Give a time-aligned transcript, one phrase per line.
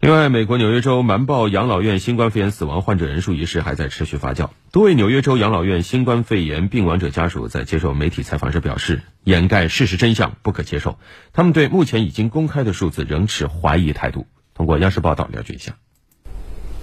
[0.00, 4.50] 另外，美国纽约州瞒报养老院新冠肺炎死亡患者人数一事还在持续发酵。
[4.70, 11.00] 多位纽约州养老院新冠肺炎病亡者家属在接受媒体采访时表示，掩盖事实真相不可接受。
[11.32, 14.28] 他们对目前已经公开的数字仍持怀疑态度。
[14.54, 15.74] 通过央视报道了解一下。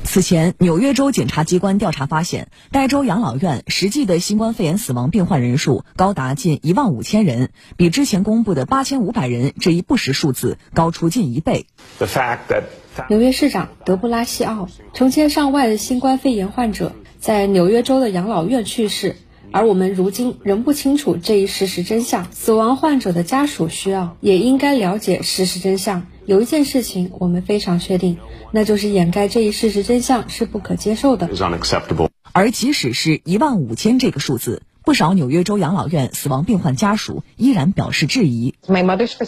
[0.03, 11.67] 此前，纽约州检察机关调查发现，该州养老院实际的新冠肺炎死亡病患人数高达近一万五千人，比之前公布的八千五百人这一不实数字高出近一倍。
[13.09, 19.15] 纽约市长德布拉西奥，成千上万的新冠肺炎患者在纽约州的养老院去世，
[19.51, 22.31] 而我们如今仍不清楚这一事实真相。
[22.31, 26.07] 死亡患者的家属需要也应该了解事实真相。
[26.25, 28.17] 有一件事情我们非常确定，
[28.51, 31.29] 那就是掩盖这一事实真相是不可接受的。
[32.31, 38.55] 而即使是一万五千这个数字，不少纽约州养老院死亡病患家属依然表示质疑。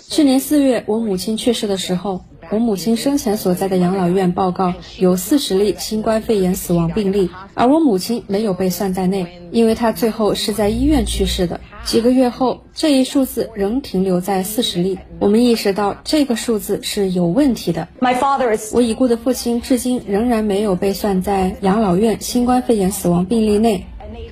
[0.10, 2.26] 去年四月，我母亲去世的时候。
[2.50, 11.60] 我母亲生前所在的养老院报告有四十例新冠肺炎死亡病例，而我母亲没有被算在内，因为她最后是在医院去世的。
[11.84, 14.98] 几个月后，这一数字仍停留在四十例。
[15.20, 17.90] 我们意识到这个数字是有问题的。
[18.00, 23.86] My father，我已故的父亲至今仍然没有被算在养老院新冠肺炎死亡病例内，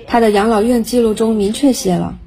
[0.08, 2.18] 他的养老院记录中明确写了，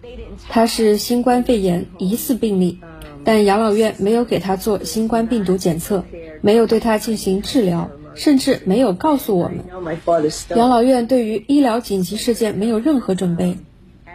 [0.51, 2.79] 他是新冠肺炎疑似病例。
[3.25, 6.05] 但养老院没有给他做新冠病毒检测，
[6.41, 9.59] 没有对他进行治疗，甚至没有告诉我们。
[10.57, 13.57] 养老院对于医疗紧急事件没有任何准备。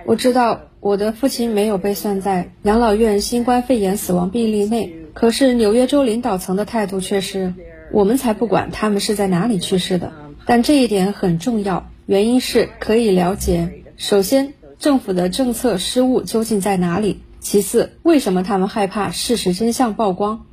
[0.06, 7.54] 我知道我的父亲没有被算在养老院新冠肺炎死亡病例内，可是纽约州领导层的态度却是，
[7.92, 10.12] 我们才不管他们是在哪里去世的。
[10.46, 13.84] 但这一点很重要，原因是可以了解。
[13.96, 17.22] 首先，政府的政策失误究竟在哪里？
[17.44, 20.46] 其次，为什么他们害怕事实真相曝光？